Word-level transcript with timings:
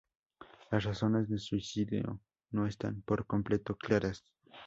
Las 0.71 0.83
razones 0.83 1.29
de 1.29 1.37
su 1.37 1.57
suicidio 1.59 2.19
no 2.49 2.65
están 2.65 3.03
por 3.03 3.27
completo 3.27 3.75
claras. 3.75 4.23